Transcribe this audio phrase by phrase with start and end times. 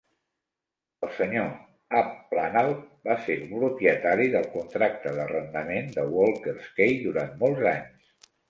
[1.07, 1.43] El Sr.
[1.99, 8.13] Abplanalp va ser propietari del contracte d'arrendament de Walker 's Cay durant molts anys.